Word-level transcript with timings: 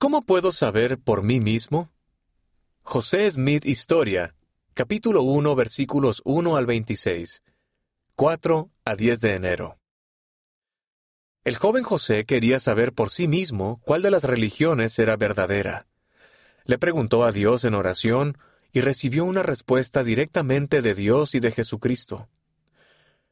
¿Cómo 0.00 0.22
puedo 0.22 0.50
saber 0.50 0.98
por 0.98 1.22
mí 1.22 1.40
mismo? 1.40 1.92
José 2.80 3.30
Smith 3.30 3.66
Historia, 3.66 4.34
capítulo 4.72 5.20
1, 5.20 5.54
versículos 5.54 6.22
1 6.24 6.56
al 6.56 6.64
26, 6.64 7.42
4 8.16 8.70
a 8.86 8.96
10 8.96 9.20
de 9.20 9.34
enero. 9.34 9.78
El 11.44 11.56
joven 11.56 11.84
José 11.84 12.24
quería 12.24 12.60
saber 12.60 12.94
por 12.94 13.10
sí 13.10 13.28
mismo 13.28 13.82
cuál 13.84 14.00
de 14.00 14.10
las 14.10 14.24
religiones 14.24 14.98
era 14.98 15.18
verdadera. 15.18 15.86
Le 16.64 16.78
preguntó 16.78 17.22
a 17.22 17.30
Dios 17.30 17.64
en 17.64 17.74
oración 17.74 18.38
y 18.72 18.80
recibió 18.80 19.26
una 19.26 19.42
respuesta 19.42 20.02
directamente 20.02 20.80
de 20.80 20.94
Dios 20.94 21.34
y 21.34 21.40
de 21.40 21.50
Jesucristo. 21.50 22.30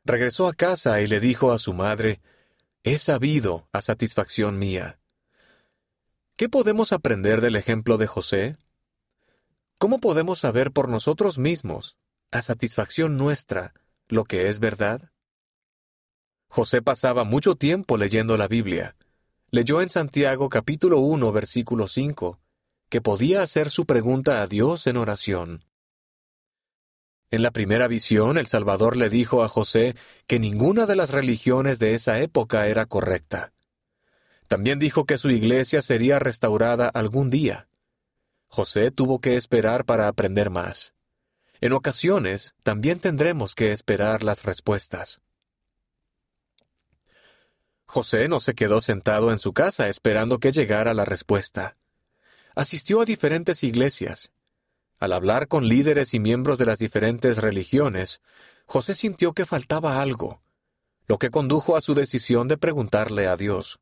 Regresó 0.05 0.47
a 0.47 0.53
casa 0.53 1.01
y 1.01 1.07
le 1.07 1.19
dijo 1.19 1.51
a 1.51 1.59
su 1.59 1.73
madre, 1.73 2.21
He 2.85 2.99
sabido 2.99 3.67
a 3.73 3.81
satisfacción 3.81 4.59
mía. 4.59 4.98
¿Qué 6.39 6.49
podemos 6.49 6.93
aprender 6.93 7.41
del 7.41 7.57
ejemplo 7.57 7.99
de 7.99 8.07
José? 8.07 8.59
¿Cómo 9.77 9.99
podemos 9.99 10.39
saber 10.39 10.71
por 10.71 10.89
nosotros 10.89 11.37
mismos, 11.37 11.97
a 12.31 12.43
satisfacción 12.43 13.17
nuestra, 13.17 13.75
lo 14.07 14.23
que 14.23 14.47
es 14.47 14.61
verdad? 14.61 15.11
José 16.49 16.81
pasaba 16.81 17.25
mucho 17.25 17.57
tiempo 17.57 17.97
leyendo 17.97 18.37
la 18.37 18.47
Biblia. 18.47 18.95
Leyó 19.51 19.83
en 19.83 19.89
Santiago 19.89 20.49
capítulo 20.49 21.01
1 21.01 21.33
versículo 21.33 21.89
5, 21.89 22.39
que 22.89 23.01
podía 23.01 23.43
hacer 23.43 23.69
su 23.69 23.85
pregunta 23.85 24.41
a 24.41 24.47
Dios 24.47 24.87
en 24.87 24.97
oración. 24.97 25.65
En 27.33 27.43
la 27.43 27.51
primera 27.51 27.89
visión, 27.89 28.39
el 28.39 28.47
Salvador 28.47 28.97
le 28.97 29.11
dijo 29.11 29.43
a 29.43 29.49
José 29.49 29.97
que 30.29 30.39
ninguna 30.39 30.87
de 30.87 30.95
las 30.95 31.11
religiones 31.11 31.81
de 31.81 31.95
esa 31.95 32.21
época 32.21 32.69
era 32.69 32.87
correcta. 32.87 33.53
También 34.49 34.79
dijo 34.79 35.05
que 35.05 35.19
su 35.19 35.31
iglesia 35.31 35.83
sería 35.83 36.19
restaurada 36.19 36.89
algún 36.89 37.29
día. 37.29 37.69
José 38.47 38.91
tuvo 38.91 39.21
que 39.21 39.37
esperar 39.37 39.85
para 39.85 40.09
aprender 40.09 40.49
más. 40.49 40.95
En 41.61 41.73
ocasiones, 41.73 42.55
también 42.63 42.99
tendremos 42.99 43.55
que 43.55 43.73
esperar 43.73 44.23
las 44.25 44.45
respuestas. 44.45 45.21
José 47.85 48.29
no 48.29 48.41
se 48.41 48.55
quedó 48.55 48.81
sentado 48.81 49.33
en 49.33 49.39
su 49.39 49.53
casa 49.53 49.89
esperando 49.89 50.39
que 50.39 50.53
llegara 50.53 50.95
la 50.95 51.05
respuesta. 51.05 51.77
Asistió 52.55 53.03
a 53.03 53.05
diferentes 53.05 53.63
iglesias. 53.63 54.31
Al 54.99 55.13
hablar 55.13 55.47
con 55.49 55.69
líderes 55.69 56.15
y 56.15 56.21
miembros 56.21 56.59
de 56.59 56.67
las 56.67 56.79
diferentes 56.79 57.39
religiones, 57.39 58.21
José 58.67 58.95
sintió 58.95 59.33
que 59.33 59.47
faltaba 59.47 60.01
algo, 60.01 60.43
lo 61.07 61.19
que 61.19 61.31
condujo 61.31 61.77
a 61.77 61.81
su 61.81 61.95
decisión 61.95 62.49
de 62.49 62.59
preguntarle 62.59 63.27
a 63.27 63.37
Dios. 63.37 63.79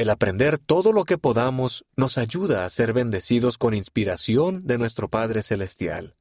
El 0.00 0.08
aprender 0.08 0.56
todo 0.56 0.94
lo 0.94 1.04
que 1.04 1.18
podamos 1.18 1.84
nos 1.94 2.16
ayuda 2.16 2.64
a 2.64 2.70
ser 2.70 2.94
bendecidos 2.94 3.58
con 3.58 3.74
inspiración 3.74 4.66
de 4.66 4.78
nuestro 4.78 5.08
Padre 5.10 5.42
Celestial. 5.42 6.14